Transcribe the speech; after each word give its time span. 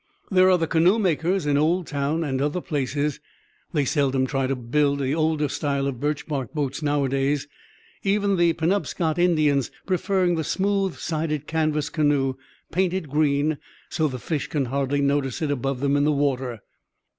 There 0.31 0.49
are 0.49 0.57
the 0.57 0.65
canoe 0.65 0.97
makers 0.97 1.45
in 1.45 1.57
Oldtown 1.59 2.23
and 2.23 2.41
other 2.41 2.59
places; 2.59 3.19
they 3.71 3.85
seldom 3.85 4.25
try 4.25 4.47
to 4.47 4.55
build 4.55 4.97
the 4.97 5.13
older 5.13 5.47
style 5.47 5.85
of 5.85 5.99
birch 5.99 6.25
bark 6.25 6.53
boats 6.55 6.81
nowadays, 6.81 7.47
even 8.01 8.35
the 8.35 8.53
Penobscot 8.53 9.19
Indians 9.19 9.69
preferring 9.85 10.37
the 10.37 10.43
smooth 10.43 10.95
sided 10.95 11.45
canvas 11.45 11.91
canoe, 11.91 12.33
painted 12.71 13.09
green, 13.11 13.59
so 13.89 14.07
the 14.07 14.17
fish 14.17 14.47
can 14.47 14.65
hardly 14.73 15.01
notice 15.01 15.39
it 15.39 15.51
above 15.51 15.81
them 15.81 15.95
in 15.95 16.03
the 16.03 16.11
water. 16.11 16.63